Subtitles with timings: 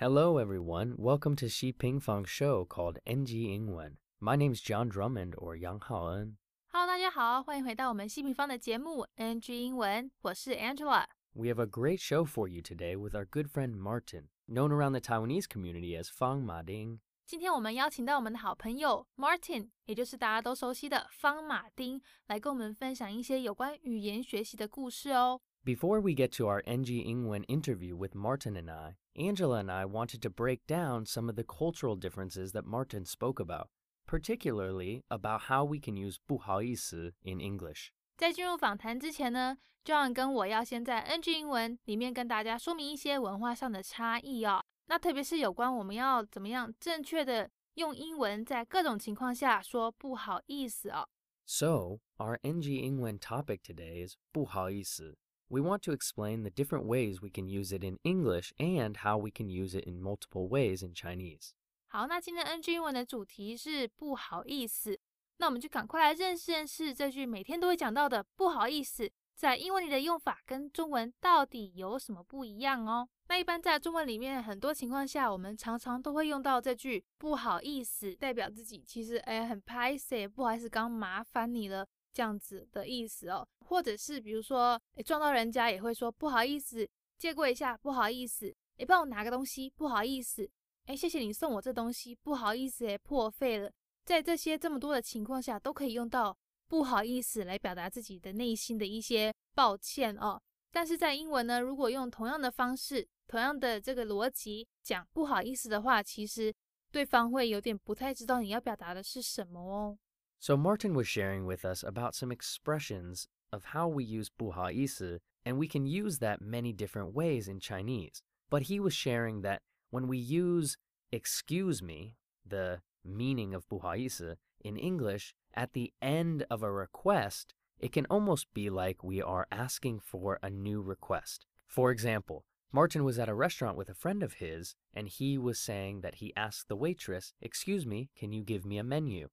[0.00, 0.94] Hello, everyone.
[0.98, 3.96] Welcome to Xi Ping Fang show called NG 英文.
[4.20, 6.36] My name's John Drummond or Yang Haoen.
[6.68, 11.06] Hello，大家好，欢迎回到我们西平方的节目 NG 英文，我是 Angela。
[11.32, 14.92] We have a great show for you today with our good friend Martin, known around
[14.92, 16.98] the Taiwanese community as Fang Ma Ding.
[17.26, 25.40] 今天我们邀请到我们的好朋友 Martin，也就是大家都熟悉的方马丁，来跟我们分享一些有关语言学习的故事哦。
[25.64, 29.84] Before we get to our NG Ingwen interview with Martin and I, Angela and I
[29.84, 33.68] wanted to break down some of the cultural differences that Martin spoke about,
[34.06, 37.88] particularly about how we can use 不好意思 in English.
[38.16, 44.64] 在进入访谈之前呢，John 跟我要先在 NG 英文里面跟大家说明一些文化上的差异哦。
[44.86, 51.08] 那特别是有关我们要怎么样正确的用英文在各种情况下说不好意思哦。
[51.44, 55.18] So, our NG Ingwen topic today is 不好意思.
[55.51, 59.17] We want to explain the different ways we can use it in English and how
[59.17, 61.49] we can use it in multiple ways in Chinese.
[61.87, 64.97] 好，那今天 NG 英文的主题是不好意思，
[65.39, 73.09] 那我们就赶快来认识认识这句每天都会讲到的不好意思，在英文里的用法跟中文到底有什么不一样哦？
[73.27, 83.47] 那一般在中文里面，很多情况下，我们常常都会用到这句不好意思，代表自己其实哎很拍谁，不好意思，刚麻烦你了这样子的意思哦。
[83.65, 90.49] 或者是比如说哎撞到人家也会说不好意思，借过一下，不好意思，哎帮我拿个东西，不好意思。
[90.85, 93.71] 哎，谢谢你送我这东西，不好意思，哎，破费了。
[94.03, 96.35] 在这些这么多的情况下，都可以用到
[96.67, 100.41] 不好意思来表达自己的内心的一些抱歉哦。
[100.71, 106.51] 但是在英文呢，如果用同样的方式、同样的这个逻辑讲不好意思的话，其实
[106.91, 109.97] 对方会有点不太知道你要表达的是什么哦。
[110.40, 115.68] So, Martin was sharing with us about some expressions of how we use 不好意思, and we
[115.68, 118.22] can use that many different ways in Chinese.
[118.50, 120.76] But he was sharing that when we use
[121.12, 127.92] excuse me, the meaning of 不好意思 in English, at the end of a request, it
[127.92, 131.46] can almost be like we are asking for a new request.
[131.66, 135.58] For example, Martin was at a restaurant with a friend of his, and he was
[135.58, 139.28] saying that he asked the waitress, Excuse me, can you give me a menu?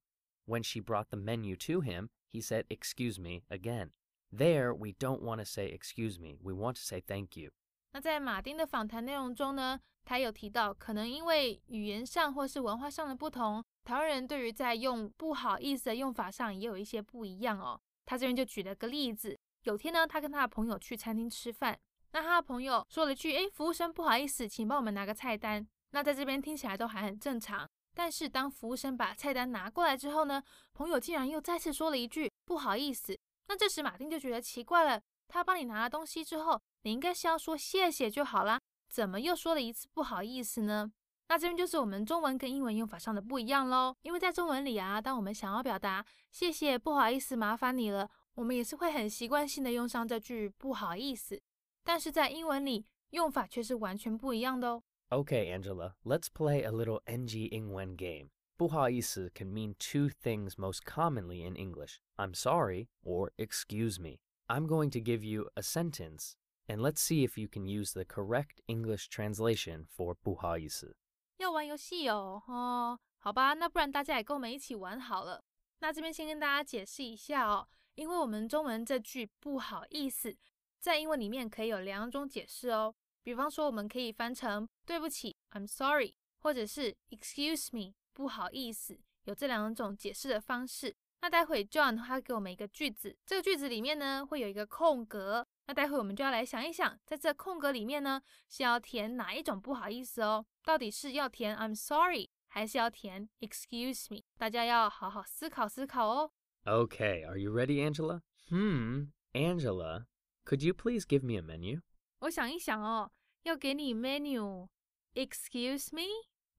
[0.49, 3.91] When she brought the menu to him, he said, Excuse me, again.
[4.35, 7.51] There, we don't want to say excuse me, we want to say thank you.
[7.93, 17.79] 那在马丁的访谈内容中呢，他有提到，可能因为语言上或是文化上的不同，台湾人对于在用不好意思的用法上也有一些不一样哦。
[18.07, 21.79] 他这边就举了个例子，有天呢，他跟他的朋友去餐厅吃饭，
[22.11, 27.67] 那他的朋友说了句：“诶，服务生，不好意思，请帮我们拿个菜单。”那在这边听起来都还很正常，
[27.99, 33.13] 但是当服务生把菜单拿过来之后呢，朋友竟然又再次说了一句：“不好意思。”
[33.49, 36.57] 那这时马丁就觉得奇怪了，他帮你拿了东西之后。
[36.83, 38.57] 你应该是要说谢谢就好啦，
[38.87, 40.89] 怎么又说了一次不好意思呢？
[41.27, 43.93] 那这边就是我们中文跟英文用法上的不一样喽。
[44.03, 51.37] 因为在中文里啊，当我们想要表达谢谢、不好意思、麻烦你了，我们也是会很习惯性的用上这句不好意思。
[51.83, 54.83] 但是在英文里用法却是完全不一样的哦。
[55.10, 58.30] Okay, Angela, let's play a little NG Ingwen game.
[58.56, 64.20] 不好意思 can mean two things most commonly in English I'm sorry or excuse me.
[64.46, 66.34] I'm going to give you a sentence
[66.68, 70.96] and let's see if you can use the correct English translation for 不好意思.
[71.38, 75.44] 要玩游戏哦，哦，好吧，那不然大家也跟我们一起玩好了。
[75.80, 80.36] 那这边先跟大家解释一下哦，因为我们中文这句不好意思，
[80.78, 82.94] 在英文里面可以有两种解释哦。
[83.28, 90.94] 比方说，我们可以翻成对不起，I'm sorry，或者是 excuse me，不好意思，有这两种解释的方式。
[91.22, 95.46] 那待会 John 他给我们一个句子，这个句子里面呢会有一个空格。
[95.66, 98.20] 那待会我们就要来想一想，在这空格里面呢，
[98.50, 100.44] 是要填哪一种不好意思哦？
[100.62, 104.24] 到底是要填 I'm sorry，还是要填 Excuse me？
[104.36, 106.30] 大家要好好思考思考哦。
[106.66, 108.20] Okay, are you ready, Angela?
[108.50, 110.04] Hmm, Angela,
[110.44, 111.80] could you please give me a menu?
[112.20, 113.10] 我想一想哦，
[113.42, 116.06] 要给你 menu。Excuse me？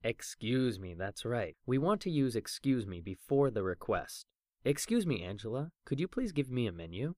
[0.02, 1.54] Excuse me, that's right.
[1.64, 4.22] We want to use excuse me before the request.
[4.62, 7.14] Excuse me, Angela, could you please give me a menu?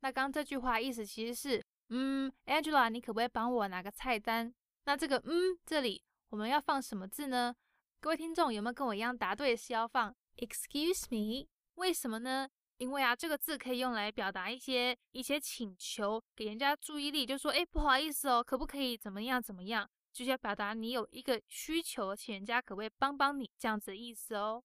[0.00, 4.52] 那刚刚这句话意思其实是，嗯，Angela，你可不可以帮我拿个菜单？
[4.84, 7.54] 那这个嗯，这里我们要放什么字呢？
[8.00, 9.56] 各位听众有没有跟我一样答对？
[9.56, 11.48] 是要放 Excuse me？
[11.76, 12.50] 为什么呢？
[12.79, 19.87] 因为啊，这个字可以用来表达一些一些请求，给人家注意力，就说，哎，不好意思哦，可不可以怎么样怎么样？
[20.13, 24.63] 就是要表达你有一个需求，请人家可不可以帮帮你这样子的意思哦。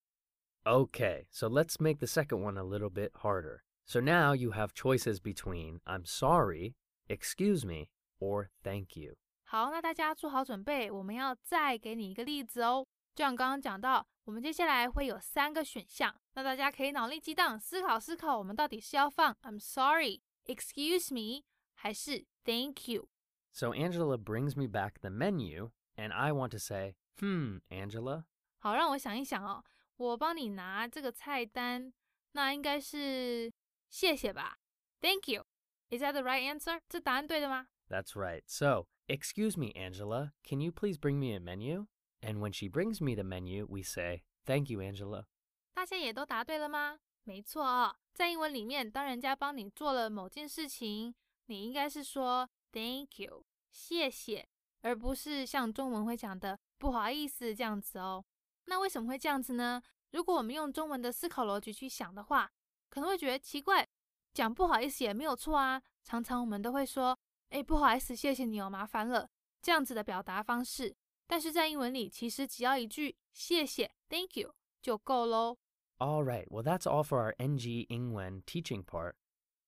[0.63, 3.63] Okay, so let's make the second one a little bit harder.
[3.85, 6.75] So now you have choices between I'm sorry,
[7.09, 7.89] excuse me,
[8.21, 9.17] or thank you.
[9.43, 12.87] 好，那大家做好准备，我们要再给你一个例子哦。
[13.15, 21.44] 就像刚刚讲到，我们接下来会有三个选项，那大家可以脑力激荡，思考思考，我们到底是要放 I'm sorry, excuse me，
[21.76, 28.26] 还是 Thank you。So Angela brings me back the menu, and I want to say, Hmm, Angela.
[28.60, 29.64] 好，让我想一想哦，
[29.98, 31.92] 我帮你拿这个菜单，
[32.34, 33.52] 那应该是
[33.90, 34.60] 谢谢吧？
[35.02, 35.46] Thank you.
[35.90, 36.80] Is that the right answer？
[36.88, 37.68] 这答案对的吗？
[37.90, 38.44] That's right.
[38.46, 41.88] So, excuse me, Angela, can you please bring me a menu?
[42.22, 45.26] And when she brings me the menu, we say, Thank you, Angela.
[45.75, 46.99] 大家也都答对了吗？
[47.25, 51.15] 没错哦，在英文里面，当人家帮你做了某件事情，
[51.47, 54.49] 你应该是说 Thank you，谢谢，
[54.83, 58.25] 而不是像中文会讲的不好意思这样子哦。
[58.67, 59.83] 那为什么会这样子呢？
[60.13, 62.51] 如果我们用中文的思考逻辑去想的话，
[62.89, 63.87] 可能会觉得奇怪，
[64.33, 65.83] 讲不好意思也没有错啊。
[66.05, 67.19] 常常我们都会说，
[67.49, 69.29] 哎，不好意思，谢谢你哦，麻烦了，
[69.61, 70.95] 这样子的表达方式。
[71.27, 75.57] 但是在英文里，其实只要一句谢谢 Thank you 就够喽。
[76.05, 79.15] All right, well that's all for our NG 英文 teaching part.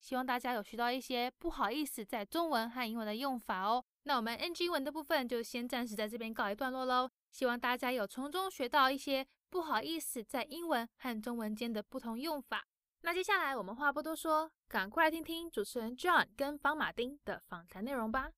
[0.01, 3.83] 希望大家有学到一些不好意思在中文和英文的用法哦。
[4.03, 7.09] 那我们 NG 英文的部分就先暂时在这边告一段落喽。
[7.31, 12.67] 希望大家有从中学到一些不好意思在英文和中文间的不同用法。
[13.01, 18.33] 那接下来我们话不多说，赶快来听听主持人 John 跟方马丁的访谈内容吧。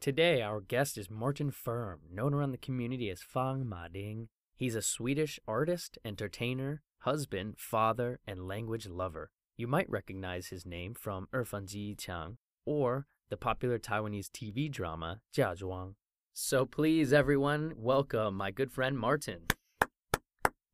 [0.00, 4.28] Today our guest is Martin Ferm, known around the community as Fang Ma Ding.
[4.58, 9.30] He's a Swedish artist, entertainer, husband, father, and language lover.
[9.56, 15.20] You might recognize his name from Erfan Ji Chang or the popular Taiwanese TV drama
[15.32, 15.94] Jia Zhuang.
[16.32, 19.42] So please, everyone, welcome my good friend Martin.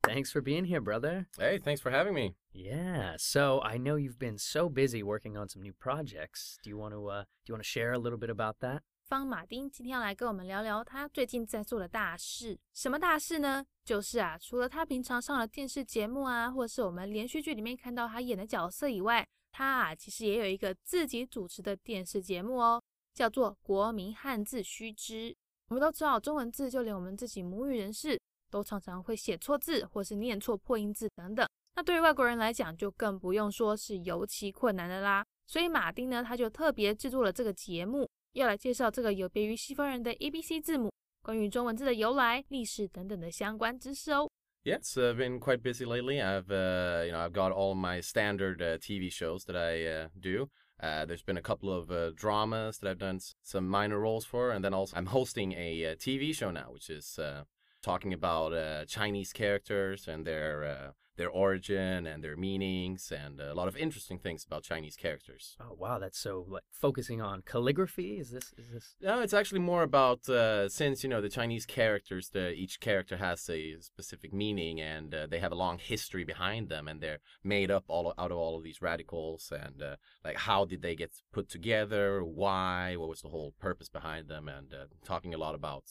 [0.03, 1.27] Thanks for being here, brother.
[1.37, 2.33] Hey, thanks for having me.
[2.51, 3.13] Yeah.
[3.19, 6.57] So I know you've been so busy working on some new projects.
[6.63, 8.81] Do you want to uh, do you want to share a little bit about that?
[9.05, 12.57] 方马丁今天要来跟我们聊聊他最近在做的大事。
[12.73, 13.63] 什么大事呢？
[13.83, 22.81] 就是啊，除了他平常上的电视节目啊，或是我们连续剧里面看到他演的角色以外，他啊其实也有一个自己主持的电视节目哦，
[23.13, 25.29] 叫做《国民汉字须知》。
[25.67, 28.19] 我们都知道中文字，就连我们自己母语人士
[28.49, 31.47] 都常常会写错字，或是念错破音字等等。
[31.75, 35.23] 那对于外国人来讲，就更不用说是尤其困难的啦。
[35.45, 38.09] 所以马丁呢，他就特别制作了这个节目。
[38.34, 40.90] 要来介绍这个有别于西方人的 A B C 字母，
[41.22, 44.28] 关于中文字的由来、历史等等的相关知识哦。
[44.62, 46.20] Yeah, it's uh, been quite busy lately.
[46.20, 50.08] I've uh, you know I've got all my standard uh, TV shows that I uh,
[50.20, 50.48] do.
[50.78, 54.26] Uh, there's been a couple of uh, dramas that I've done s- some minor roles
[54.26, 57.44] for, and then also I'm hosting a, uh TV show now, which is uh,
[57.82, 63.53] talking about uh, Chinese characters and their uh, their origin and their meanings, and a
[63.53, 65.55] lot of interesting things about Chinese characters.
[65.59, 68.17] Oh wow, that's so like focusing on calligraphy.
[68.19, 68.95] Is this is this?
[69.01, 73.17] No, it's actually more about uh, since you know the Chinese characters, the each character
[73.17, 77.19] has a specific meaning, and uh, they have a long history behind them, and they're
[77.43, 80.95] made up all out of all of these radicals, and uh, like how did they
[80.95, 82.23] get put together?
[82.23, 82.95] Why?
[82.95, 84.47] What was the whole purpose behind them?
[84.47, 85.83] And uh, talking a lot about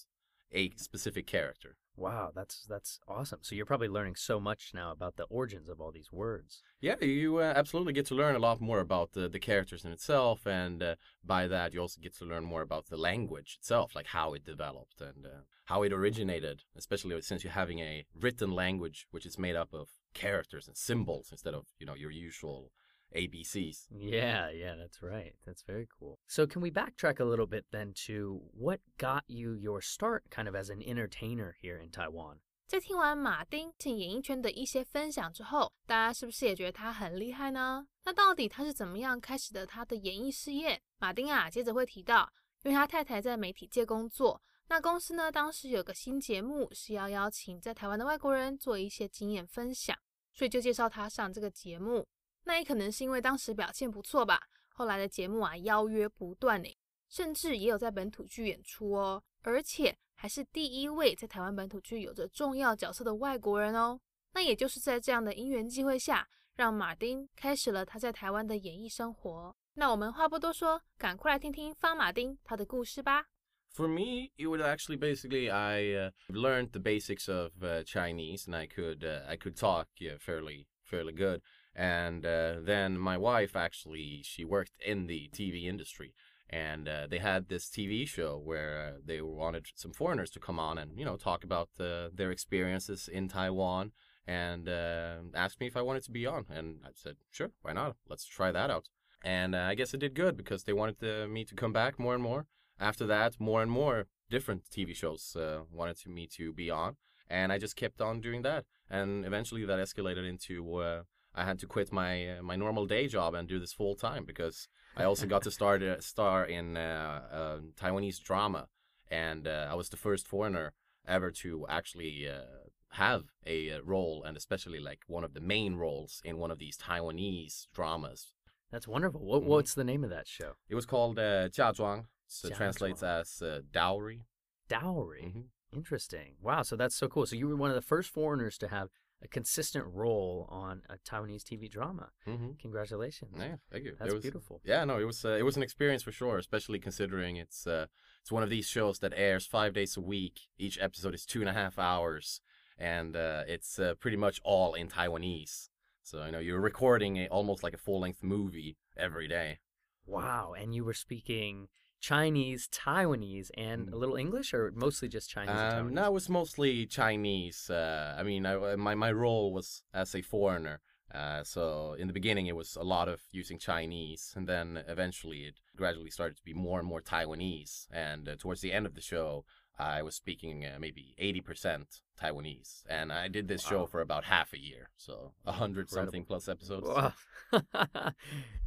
[0.53, 1.77] a specific character.
[1.97, 3.39] Wow, that's that's awesome.
[3.43, 6.63] So you're probably learning so much now about the origins of all these words.
[6.81, 9.93] Yeah, you uh, absolutely get to learn a lot more about the, the characters in
[9.93, 10.95] itself, and uh,
[11.25, 14.45] by that you also get to learn more about the language itself, like how it
[14.45, 16.63] developed and uh, how it originated.
[16.77, 21.29] Especially since you're having a written language which is made up of characters and symbols
[21.31, 22.73] instead of you know your usual
[23.14, 23.88] ABCs.
[23.90, 25.34] Yeah, yeah, that's right.
[25.46, 26.20] That's very cool.
[26.28, 30.48] So can we backtrack a little bit then to what got you your start kind
[30.48, 32.38] of as an entertainer here in Taiwan?
[32.68, 37.88] 在听完马丁进演艺圈的一些分享之后，大家是不是也觉得他很厉害呢？
[38.04, 40.80] 那到底他是怎么样开始的他的演艺事业？
[41.00, 49.98] 马丁啊，接着会提到，因为他太太在媒体界工作，那公司呢当时有个新节目是要邀请在台湾的外国人做一些经验分享，
[50.32, 52.08] 所以就介绍他上这个节目。
[52.45, 56.77] 那也可能是因为当时表现不错吧，后来的节目啊邀约不断诶，
[57.09, 64.01] 甚至也有在本土剧演出哦，而且还是第一位在台湾本土剧有着重要角色的外国人哦。
[64.33, 69.55] 那也就是在这样的因缘机会下，让马丁开始了他在台湾的演艺生活。
[69.75, 73.27] 那我们话不多说，赶快来听听方马丁他的故事吧。
[73.75, 77.53] For me, it would actually basically I uh, learned the basics of
[77.85, 81.41] Chinese, and I could I could talk yeah, fairly fairly good.
[81.75, 86.13] And uh, then my wife actually she worked in the TV industry,
[86.49, 90.61] and uh, they had this TV show where uh, they wanted some foreigners to come
[90.61, 93.91] on and you know talk about uh, their experiences in Taiwan,
[94.27, 97.73] and uh, asked me if I wanted to be on, and I said sure, why
[97.73, 97.97] not?
[98.09, 98.89] Let's try that out.
[99.25, 102.23] And I guess it did good because they wanted me to come back more and
[102.23, 102.47] more
[102.79, 105.37] after that, more and more different TV shows
[105.73, 106.97] wanted to, me to be on,
[107.29, 108.65] and I just kept on doing that.
[108.91, 111.03] And eventually, that escalated into uh,
[111.35, 114.25] I had to quit my uh, my normal day job and do this full time
[114.25, 118.69] because I also got to start uh, star in uh, Taiwanese drama,
[119.11, 120.73] and uh, I was the first foreigner
[121.07, 126.23] ever to actually uh, have a role, and especially like one of the main roles
[126.25, 128.33] in one of these Taiwanese dramas.
[128.71, 129.21] That's wonderful.
[129.21, 129.51] What, mm-hmm.
[129.51, 130.53] What's the name of that show?
[130.69, 132.07] It was called uh, Jia Zhuang.
[132.27, 134.23] So it translates as uh, dowry.
[134.69, 135.27] Dowry.
[135.27, 135.41] Mm-hmm.
[135.75, 136.35] Interesting.
[136.41, 136.63] Wow.
[136.63, 137.27] So that's so cool.
[137.27, 138.89] So you were one of the first foreigners to have
[139.25, 142.11] a consistent role on a Taiwanese TV drama.
[142.29, 142.53] Mm-hmm.
[142.61, 143.35] Congratulations!
[143.39, 143.97] Yeah, thank you.
[143.99, 144.61] That's was, beautiful.
[144.65, 147.87] Yeah, no, it was uh, it was an experience for sure, especially considering it's uh,
[148.21, 150.41] it's one of these shows that airs five days a week.
[150.59, 152.41] Each episode is two and a half hours,
[152.79, 155.69] and uh, it's uh, pretty much all in Taiwanese.
[156.03, 159.61] So you know you're recording a, almost like a full length movie every day.
[160.07, 161.69] Wow, and you were speaking
[162.05, 163.99] Chinese, Taiwanese, and a mm.
[163.99, 165.57] little English, or mostly just Chinese?
[165.57, 167.71] Um, no, it was mostly Chinese.
[167.71, 170.83] Uh, I mean, I, uh, my my role was as a foreigner.
[171.15, 175.45] Uh, so in the beginning, it was a lot of using Chinese, and then eventually
[175.45, 177.87] it gradually started to be more and more Taiwanese.
[177.91, 179.47] And uh, towards the end of the show,
[179.79, 182.83] I was speaking uh, maybe 80% Taiwanese.
[182.89, 183.71] And I did this wow.
[183.71, 184.91] show for about half a year.
[184.97, 186.87] So a hundred something plus episodes.
[186.87, 187.13] Wow.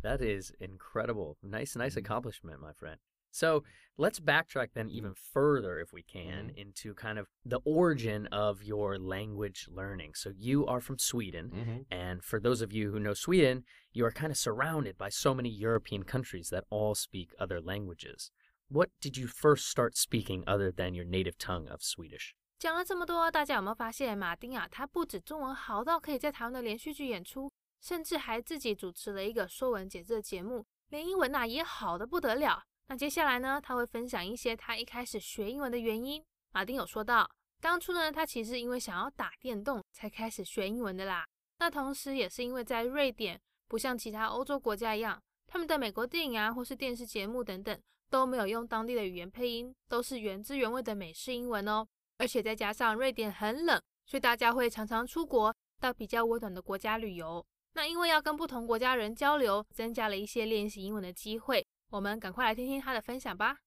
[0.02, 1.38] that is incredible.
[1.44, 2.00] Nice, nice mm-hmm.
[2.00, 2.98] accomplishment, my friend.
[3.37, 3.63] So
[3.97, 6.59] let's backtrack then even further, if we can, mm-hmm.
[6.59, 10.13] into kind of the origin of your language learning.
[10.15, 11.79] So you are from Sweden, mm-hmm.
[11.91, 15.33] and for those of you who know Sweden, you are kind of surrounded by so
[15.35, 18.31] many European countries that all speak other languages.
[18.69, 22.35] What did you first start speaking other than your native tongue of Swedish?
[22.59, 32.63] 讲了这么多，大家有没有发现马丁啊，他不止中文好到可以在台湾的连续剧演出，甚至还自己主持了一个说文解字的节目，连英文呐、啊、也好的不得了。
[32.90, 36.24] 那接下来呢，他会分享一些他一开始学英文的原因。
[36.54, 37.30] 马丁有说到，
[37.60, 41.26] 当初呢，他其实因为想要打电动才开始学英文的啦。
[41.60, 47.78] 那同时也是因为在瑞典，不像其他欧洲国家一样，他们的美国电影啊或是电视节目等等
[48.10, 51.86] 都没有用当地的语言配音，都是原汁原味的美式英文哦。
[52.20, 57.46] 而且再加上瑞典很冷，所以大家会常常出国到比较温暖的国家旅游。
[57.74, 61.67] 那因为要跟不同国家人交流，增加了一些练习英文的机会。
[61.91, 63.59] 我们赶快来听听他的分享吧。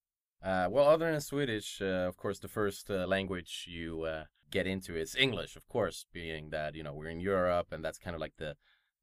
[0.41, 4.67] Uh, well, other than Swedish, uh, of course, the first uh, language you uh, get
[4.67, 8.15] into is English, of course, being that you know we're in Europe, and that's kind
[8.15, 8.55] of like the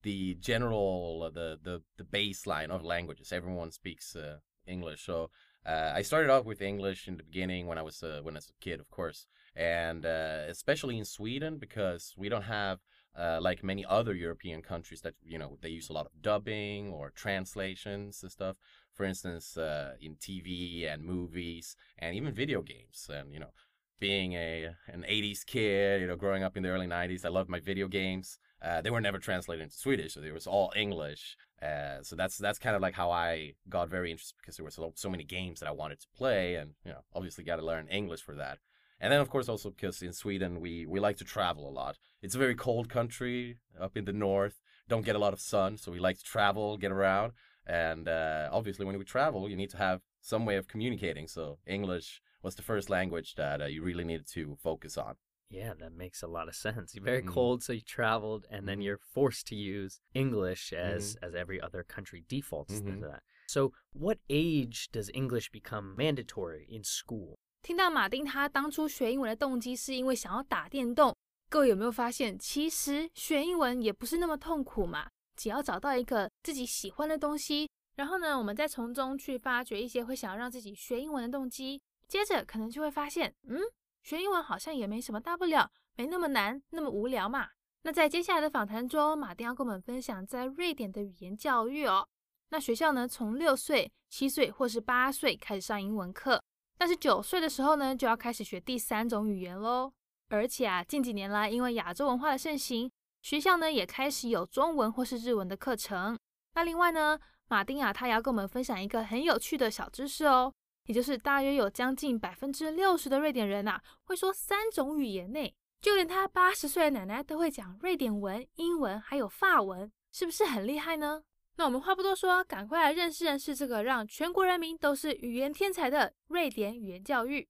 [0.03, 3.33] the general uh, the the the baseline of languages.
[3.33, 5.31] Everyone speaks uh, English, so
[5.65, 8.65] I started off with English in the beginning when I was when I was a
[8.65, 12.81] kid, of course, and especially in Sweden because we don't have
[13.18, 16.90] uh, like many other European countries that you know they use a lot of dubbing
[16.90, 18.58] or translations and stuff.
[18.94, 23.10] For instance, uh, in TV and movies and even video games.
[23.14, 23.52] And you know,
[24.00, 27.50] being a an '80s kid, you know, growing up in the early '90s, I loved
[27.50, 28.40] my video games.
[28.62, 31.38] Uh, they were never translated into Swedish, so it was all English.
[31.62, 34.72] Uh, so that's that's kind of like how I got very interested because there were
[34.72, 37.66] so, so many games that I wanted to play, and you know, obviously got to
[37.66, 38.60] learn English for that.
[39.00, 41.98] And then, of course, also because in Sweden we we like to travel a lot.
[42.22, 44.60] It's a very cold country up in the north.
[44.89, 47.34] Don't get a lot of sun, so we like to travel, get around.
[47.66, 51.27] And uh, obviously, when we travel, you need to have some way of communicating.
[51.27, 55.16] So English was the first language that uh, you really needed to focus on.
[55.50, 56.94] Yeah, that makes a lot of sense.
[56.94, 57.30] You're very mm-hmm.
[57.30, 58.82] cold, so you traveled, and then mm-hmm.
[58.84, 61.25] you're forced to use English as mm-hmm.
[61.25, 63.01] as every other country defaults to mm-hmm.
[63.01, 63.22] that.
[63.48, 67.39] So, what age does English become mandatory in school?
[67.68, 71.14] 听到马丁他当初学英文的动机是因为想要打电动，
[71.50, 75.06] 各位有没有发现，其实学英文也不是那么痛苦嘛？
[75.36, 83.60] 只要找到一个自己喜欢的东西，然后呢，我们再从中去发掘一些会想要让自己学英文的动机，接着可能就会发现，嗯，
[84.02, 87.50] 学英文好像也没什么大不了，没那么难，那么无聊嘛。
[87.82, 92.08] 那在接下来的访谈中，马丁要跟我们分享在瑞典的语言教育哦。
[92.48, 96.42] 那学校呢，从六岁、七岁或是八岁开始上英文课。
[96.78, 99.92] 但是九岁的时候呢，就要开始学第三种语言喽。
[100.30, 102.92] 而且啊，近几年来，因为亚洲文化的盛行，
[103.22, 106.18] 学校呢也开始有中文或是日文的课程。
[106.54, 107.18] 那另外呢，
[107.48, 110.54] 马丁啊，他也要跟我们分享一个很有趣的小知识哦，
[110.86, 121.24] 也就是大约有将近百分之六十的瑞典人呐，会说三种语言内，就连他八十岁的奶奶都会讲瑞典文、英文还有法文，是不是很厉害呢？
[121.57, 127.49] 那我们话不多说，赶快来认识认识这个让全国人民都是语言天才的瑞典语言教育。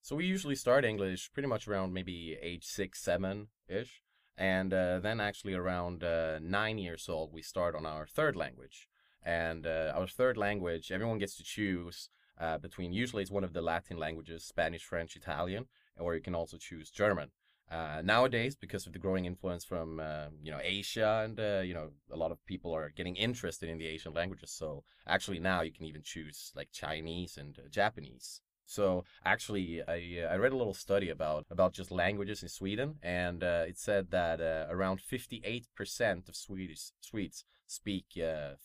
[0.00, 4.02] So we usually start English pretty much around maybe age six, seven ish,
[4.36, 8.88] and uh, then actually around uh, nine years old we start on our third language.
[9.24, 12.10] And uh, our third language, everyone gets to choose
[12.40, 16.34] uh, between usually it's one of the Latin languages, Spanish, French, Italian, or you can
[16.34, 17.30] also choose German.
[17.69, 21.73] Uh, nowadays, because of the growing influence from uh, you know Asia and uh, you
[21.73, 25.61] know a lot of people are getting interested in the Asian languages, so actually now
[25.61, 28.41] you can even choose like Chinese and uh, Japanese.
[28.65, 32.95] So actually, I uh, I read a little study about about just languages in Sweden,
[33.03, 38.05] and uh, it said that around 58% of Swedish Swedes speak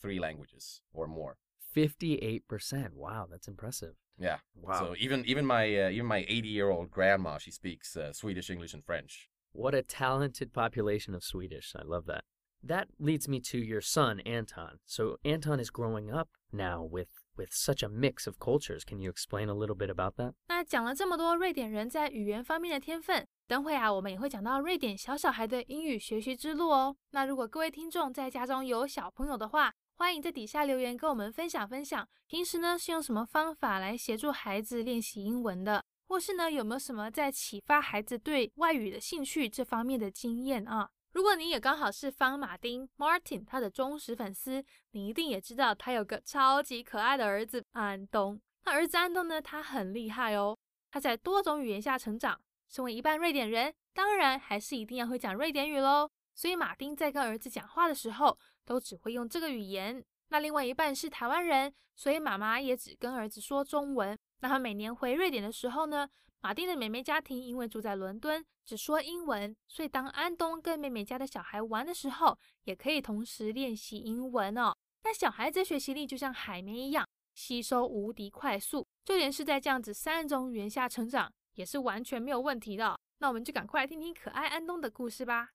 [0.00, 1.38] three languages or more.
[1.75, 2.94] 58%.
[2.94, 3.94] Wow, that's impressive.
[4.21, 4.39] Yeah.
[4.55, 4.79] Wow.
[4.79, 8.50] So even even my uh, even my 80 year old grandma, she speaks uh, Swedish,
[8.50, 9.29] English, and French.
[9.51, 11.75] What a talented population of Swedish.
[11.75, 12.24] I love that.
[12.63, 14.79] That leads me to your son Anton.
[14.86, 18.83] So Anton is growing up now with with such a mix of cultures.
[18.83, 20.33] Can you explain a little bit about that?
[20.47, 26.97] 那讲了这么多瑞典人在语言方面的天分，等会啊，我们也会讲到瑞典小小孩的英语学习之路哦。
[27.12, 40.90] 那如果各位听众在家中有小朋友的话， 欢迎在底下留言跟我们分享分享，平时呢是用什么方法来协助孩子练习英文的，或是呢有没有什么在启发孩子对外语的兴趣这方面的经验啊？
[41.12, 48.40] 如果你也刚好是方马丁 Martin 他的忠实粉丝，你一定也知道他有个超级可爱的儿子安东。
[48.64, 50.58] 那儿子安东呢，他很厉害哦，
[50.90, 56.11] 他在多种语言下成长，身为一半瑞典人，当然还是一定要会讲瑞典语喽。
[56.34, 58.37] 所以马丁在跟儿子讲话的时候。
[58.64, 60.04] 都只会用这个语言。
[60.28, 64.19] 那另外一半是台湾人，所以妈妈也只跟儿子说中文。
[64.40, 66.09] 那他每年回瑞典的时候呢，
[66.40, 74.75] 马丁的妹妹家庭因为住在伦敦，只说英文，所以当安东跟妹妹家的小孩玩的时候，也可以同时练习英文哦。
[75.04, 82.99] 那小孩子学习力就像海绵一样，吸收无敌快速，就连是在这样子三种语言下成长，也是完全没有问题的。
[83.19, 85.50] 那我们就赶快来听听可爱安东的故事吧。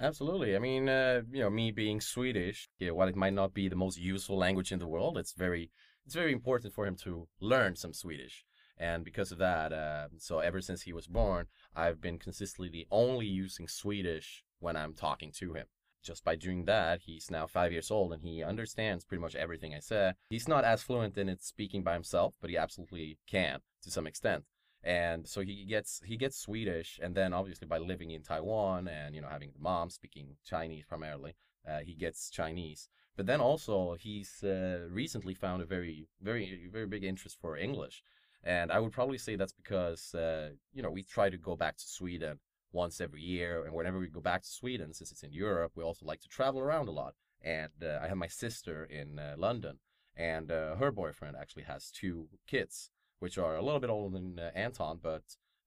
[0.00, 0.54] Absolutely.
[0.54, 3.76] I mean, uh, you know, me being Swedish, yeah, while it might not be the
[3.76, 5.70] most useful language in the world, it's very,
[6.06, 8.44] it's very important for him to learn some Swedish.
[8.78, 12.86] And because of that, uh, so ever since he was born, I've been consistently the
[12.92, 15.66] only using Swedish when I'm talking to him.
[16.04, 19.74] Just by doing that, he's now five years old and he understands pretty much everything
[19.74, 20.12] I say.
[20.30, 24.06] He's not as fluent in it speaking by himself, but he absolutely can to some
[24.06, 24.44] extent
[24.84, 29.14] and so he gets he gets Swedish, and then obviously by living in Taiwan and
[29.14, 31.34] you know having the mom speaking Chinese primarily,
[31.68, 32.88] uh, he gets Chinese.
[33.16, 38.02] But then also he's uh, recently found a very very very big interest for English,
[38.44, 41.76] and I would probably say that's because uh, you know we try to go back
[41.78, 42.38] to Sweden
[42.70, 45.82] once every year, and whenever we go back to Sweden, since it's in Europe, we
[45.82, 47.14] also like to travel around a lot.
[47.42, 49.78] And uh, I have my sister in uh, London,
[50.16, 54.38] and uh, her boyfriend actually has two kids which are a little bit older than
[54.38, 55.22] uh, Anton, but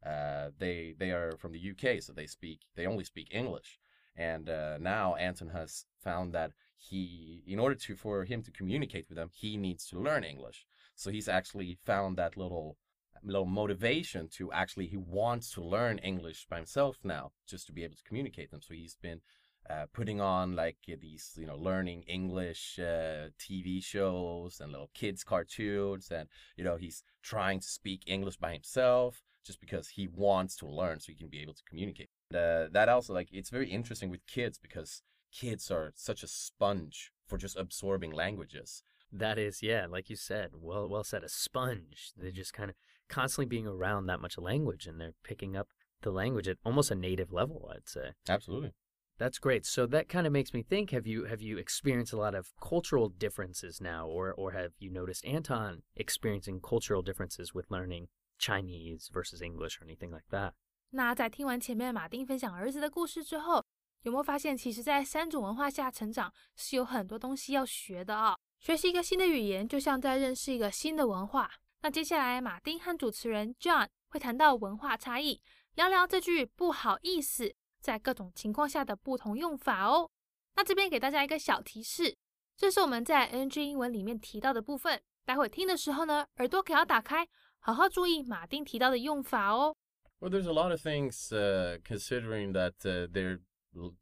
[0.05, 3.79] uh, they they are from the UK, so they speak they only speak English.
[4.15, 9.05] And uh, now Anton has found that he, in order to for him to communicate
[9.07, 10.65] with them, he needs to learn English.
[10.95, 12.77] So he's actually found that little
[13.23, 17.83] little motivation to actually he wants to learn English by himself now, just to be
[17.83, 18.61] able to communicate them.
[18.61, 19.21] So he's been
[19.69, 25.23] uh, putting on like these, you know, learning English uh, TV shows and little kids
[25.23, 30.55] cartoons, and you know, he's trying to speak English by himself just because he wants
[30.55, 32.09] to learn, so he can be able to communicate.
[32.33, 37.11] Uh, that also, like, it's very interesting with kids because kids are such a sponge
[37.27, 38.83] for just absorbing languages.
[39.11, 42.11] That is, yeah, like you said, well, well said, a sponge.
[42.15, 42.75] They're just kind of
[43.09, 45.69] constantly being around that much language, and they're picking up
[46.01, 47.69] the language at almost a native level.
[47.73, 48.11] I'd say.
[48.29, 48.71] Absolutely.
[49.20, 49.64] That's great.
[49.64, 52.48] So that kind of makes me think: Have you have you experienced a lot of
[52.60, 59.08] cultural differences now, or or have you noticed Anton experiencing cultural differences with learning Chinese
[59.10, 60.52] versus English or anything like that?
[60.90, 63.64] 那在听完前面马丁分享儿子的故事之后，
[64.02, 68.36] 有没有发现，其实，在三种文化下成长是有很多东西要学的啊？
[68.60, 71.50] 学习一个新的语言，就像在认识一个新的文化。
[71.80, 75.40] 那接下来，马丁和主持人 John 会谈到文化差异，
[75.74, 80.09] 聊聊这句不好意思 在各种情况下的不同用法哦。
[80.55, 82.15] 那这边给大家一个小提示，
[82.55, 85.01] 这是我们在 NG 英文里面提到的部分。
[85.25, 87.27] 待会听的时候呢，耳朵可要打开，
[87.59, 89.75] 好好注意马丁提到的用法哦。
[90.19, 93.39] Well, there's a lot of things uh, considering that uh, they're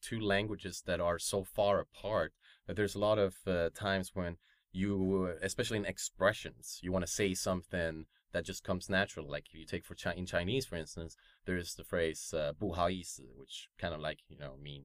[0.01, 2.31] two languages that are so far apart.
[2.67, 3.35] That there's a lot of
[3.73, 4.37] times when
[4.71, 9.30] you, especially in expressions, you want to say something that just comes natural.
[9.30, 13.22] Like if you take for Chi- in Chinese, for instance, there's the phrase uh, 不好意思,
[13.36, 14.84] which kind of like you know mean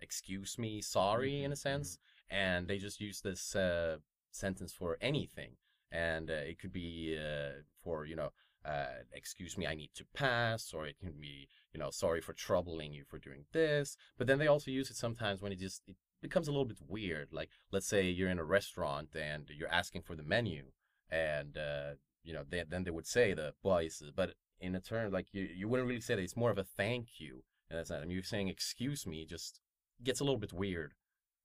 [0.00, 1.46] excuse me, sorry mm-hmm.
[1.46, 2.36] in a sense, mm-hmm.
[2.36, 3.96] and they just use this uh,
[4.30, 5.56] sentence for anything,
[5.90, 8.30] and uh, it could be uh, for you know.
[8.64, 12.34] Uh, excuse me, I need to pass, or it can be, you know, sorry for
[12.34, 13.96] troubling you for doing this.
[14.18, 16.78] But then they also use it sometimes when it just it becomes a little bit
[16.86, 17.28] weird.
[17.32, 20.64] Like, let's say you're in a restaurant and you're asking for the menu,
[21.08, 25.10] and uh, you know, they, then they would say the 不好意思, but in a term
[25.12, 26.22] like you, you wouldn't really say that.
[26.22, 27.44] It's more of a thank you.
[27.70, 28.00] And that's not.
[28.00, 29.60] I mean, you're saying excuse me just
[30.02, 30.94] gets a little bit weird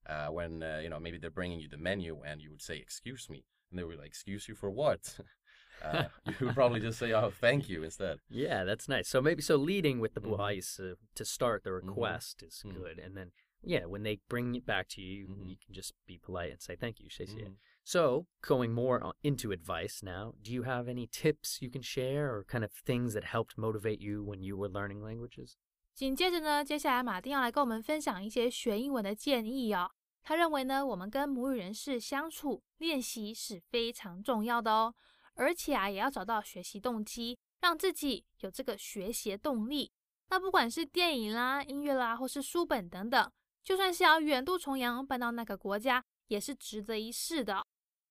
[0.08, 2.78] uh, when uh, you know maybe they're bringing you the menu and you would say
[2.78, 5.20] excuse me, and they were like, excuse you for what?
[5.82, 8.20] uh, you would probably just say, "Oh, thank you" instead.
[8.30, 9.08] Yeah, that's nice.
[9.10, 10.38] So maybe so leading with the Mhm.
[10.38, 11.88] buhais uh, to start the Mhm.
[11.88, 12.74] request is Mhm.
[12.74, 15.50] good, and then yeah, when they bring it back to you, Mhm.
[15.50, 17.52] you can just be polite and say thank you, 谢谢.
[17.88, 17.88] Mhm.
[17.88, 22.30] So going more on- into advice now, do you have any tips you can share
[22.30, 25.56] or kind of things that helped motivate you when you were learning languages?
[25.94, 29.92] 紧接着呢，接下来马丁要来跟我们分享一些学英文的建议哦。
[30.24, 34.96] 他认为呢，我们跟母语人士相处练习是非常重要的哦，
[35.36, 39.92] 而且啊，也要找到学习动机，让自己有这个学习的动力。
[40.30, 47.64] 那不管是电影啦、音乐啦，或是书本等等，就算是要远渡重洋搬到那个国家，也是值得一试的。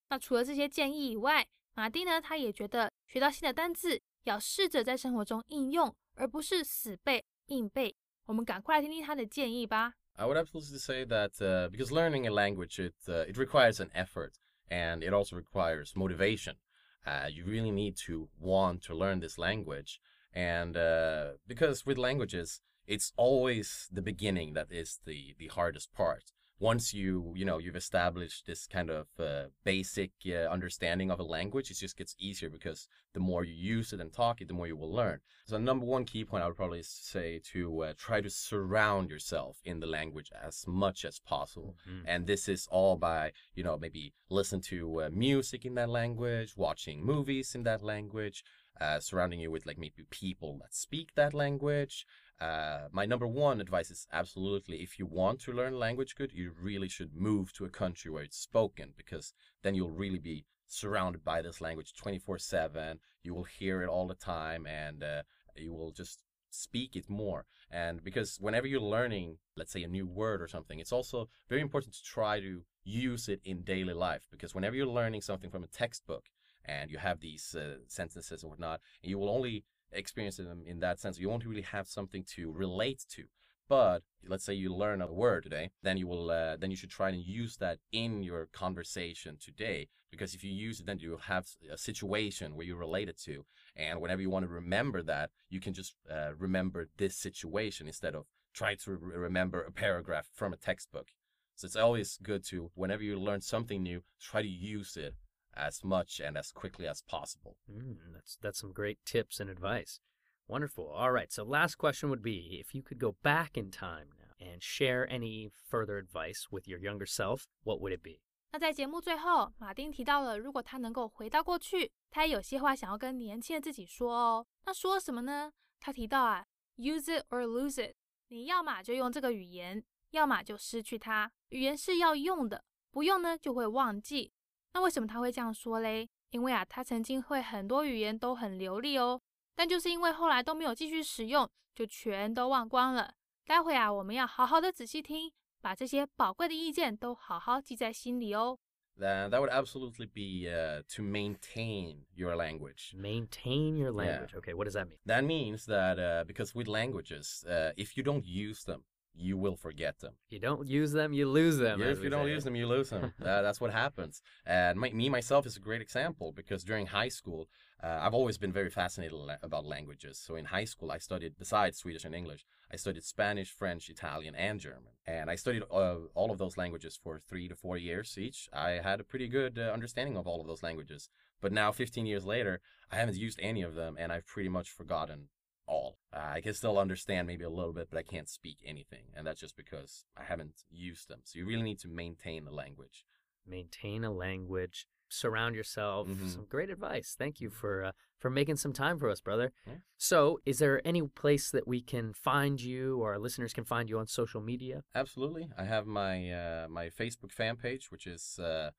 [0.09, 7.95] 那除了这些建议以外，马丁呢，他也觉得学到新的单字要试着在生活中应用，而不是死背硬背。
[8.27, 9.95] 我们赶快来听听他的建议吧。
[10.15, 13.91] I would absolutely say that uh, because learning a language it uh, it requires an
[13.95, 14.33] effort
[14.69, 16.57] and it also requires motivation.
[17.05, 19.99] Uh, you really need to want to learn this language,
[20.33, 26.33] and uh, because with languages, it's always the beginning that is the the hardest part.
[26.60, 31.24] Once you you know you've established this kind of uh, basic uh, understanding of a
[31.24, 34.54] language, it just gets easier because the more you use it and talk it, the
[34.54, 35.20] more you will learn.
[35.46, 39.58] So number one key point I would probably say to uh, try to surround yourself
[39.64, 41.76] in the language as much as possible.
[41.88, 42.04] Mhm.
[42.06, 46.58] And this is all by, you know, maybe listen to uh, music in that language,
[46.58, 48.44] watching movies in that language,
[48.82, 52.06] uh, surrounding you with like maybe people that speak that language.
[52.40, 56.52] Uh, my number one advice is absolutely if you want to learn language good, you
[56.62, 61.24] really should move to a country where it's spoken because then you'll really be surrounded
[61.24, 63.00] by this language 24 7.
[63.24, 65.24] You will hear it all the time and uh,
[65.56, 67.46] you will just speak it more.
[67.70, 71.62] And because whenever you're learning, let's say a new word or something, it's also very
[71.62, 75.64] important to try to use it in daily life because whenever you're learning something from
[75.64, 76.26] a textbook
[76.64, 81.00] and you have these uh, sentences and whatnot, you will only experience them in that
[81.00, 81.20] sense.
[81.20, 83.24] You won't really have something to relate to.
[83.70, 86.90] But let's say you learn a word today, then you will uh, then you should
[86.90, 91.18] try and use that in your conversation today because if you use it, then you
[91.24, 93.46] have a situation where you relate it to,
[93.76, 98.16] and whenever you want to remember that, you can just uh, remember this situation instead
[98.16, 101.10] of trying to re- remember a paragraph from a textbook.
[101.56, 105.16] So it's always good to whenever you learn something new, try to use it
[105.57, 107.57] as much and as quickly as possible.
[107.71, 110.01] Mm, that's that's some great tips and advice.
[110.49, 110.89] Wonderful.
[110.89, 111.33] All right.
[111.33, 115.07] So last question would be if you could go back in time now and share
[115.09, 118.21] any further advice with your younger self, what would it be?
[118.51, 124.47] 那在节目最后，马丁提到了，如果他能够回到过去，他也有些话想要跟年轻的自己说哦。
[124.67, 125.53] 那说什么呢？
[125.81, 126.45] 他提到啊，
[126.77, 127.95] use it or lose it，
[128.29, 131.33] 你要么就用这个语言，要么就失去它。
[131.49, 134.33] 语言是要用的，不用呢就会忘记。
[134.77, 136.09] 那为什么他会这样说嘞？
[136.31, 139.21] 因为啊，他曾经会很多语言都很流利哦，
[139.55, 143.15] 但就是因为后来都没有继续使用，就全都忘光了。
[143.45, 148.59] 待会啊，我们要好好的仔细听，把这些宝贵的意见都好好记在心里哦。
[148.99, 152.95] Then that would absolutely be uh, to maintain your language.
[152.95, 154.35] Maintain your language.
[154.35, 154.55] Okay.
[154.55, 154.99] What does that mean?
[155.07, 158.85] That means that uh, because with languages, uh, if you don't use them,
[159.18, 160.14] you will forget them.
[160.30, 161.80] You don't use them, you lose them.
[161.80, 162.32] Yeah, if you don't say.
[162.32, 163.14] use them, you lose them.
[163.22, 164.22] uh, that's what happens.
[164.46, 167.50] And my, me myself is a great example because during high school,
[167.84, 170.20] uh, I've always been very fascinated la- about languages.
[170.24, 174.36] So in high school, I studied besides Swedish and English, I studied Spanish, French, Italian,
[174.36, 174.94] and German.
[175.06, 178.50] And I studied uh, all of those languages for three to four years each.
[178.52, 181.10] I had a pretty good uh, understanding of all of those languages.
[181.40, 184.72] But now, 15 years later, I haven't used any of them, and I've pretty much
[184.72, 185.28] forgotten
[185.68, 185.98] all.
[186.14, 189.06] Uh, I can still understand maybe a little bit, but I can't speak anything.
[189.16, 191.20] And that's just because I haven't used them.
[191.24, 193.06] So you really need to maintain the language.
[193.46, 194.88] Maintain a language.
[195.10, 196.08] Surround yourself.
[196.10, 196.28] Mhm.
[196.28, 197.16] Some great advice.
[197.18, 199.54] Thank you for uh, for making some time for us, brother.
[199.66, 199.76] Yeah.
[199.96, 203.90] So, is there any place that we can find you or our listeners can find
[203.90, 204.84] you on social media?
[204.94, 205.50] Absolutely.
[205.58, 208.72] I have my uh, my Facebook fan page, which is uh,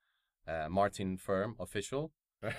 [0.46, 2.12] uh, Martin Ferm Official.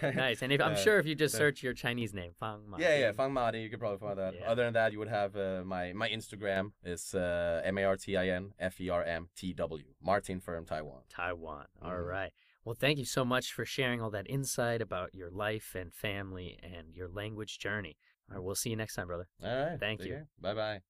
[0.04, 0.42] Nice.
[0.42, 2.78] And if, I'm sure if you just search your Chinese name, Fang Ma.
[2.78, 4.34] Yeah, yeah, Fang Madi, you could probably find that.
[4.46, 7.96] Other than that, you would have uh, my my Instagram is uh, M A R
[7.98, 11.02] T I N F E R M T W Martin Ferm Taiwan.
[11.10, 11.66] Taiwan.
[11.82, 12.06] All Mhm.
[12.08, 12.32] right.
[12.66, 16.60] Well, thank you so much for sharing all that insight about your life and family
[16.62, 17.96] and your language journey.
[18.30, 19.28] All right, we'll see you next time, brother.
[19.44, 19.80] All right.
[19.80, 20.28] Thank you.
[20.40, 20.82] Bye bye.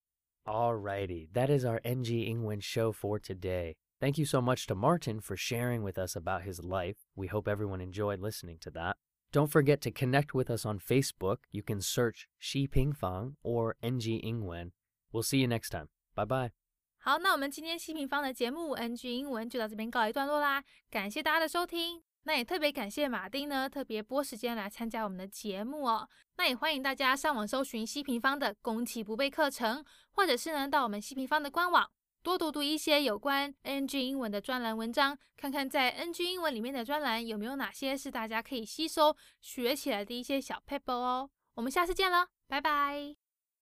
[0.48, 1.30] All righty.
[1.34, 3.76] that is our NG Ingwen show for today.
[4.01, 6.97] Thank you so much to Martin for sharing with us about his life.
[7.15, 8.97] We hope everyone enjoyed listening to that.
[9.33, 11.39] Don't forget to connect with us on Facebook.
[11.51, 14.73] You can search 西平方 or NG 英文.
[15.13, 15.89] We'll see you next time.
[16.15, 16.51] Bye bye.
[16.99, 22.03] 好，那我们今天西平方的节目 NG 英文就到这边告一段落啦，感谢大家的收听。
[22.27, 26.09] 那也特别感谢马丁呢，特别拨时间来参加我们的节目哦。
[26.37, 31.91] 那也欢迎大家上网搜寻西平方的攻其不备课程，或者是呢到我们西平方的官网
[32.22, 41.30] 多读读一些有关 NG 英文的专栏文章，看看在 NG 英文里面的专栏有没有哪些是大家可以吸收学起来的一些小 paper 哦。
[41.56, 43.29] 我们下次见了，拜拜。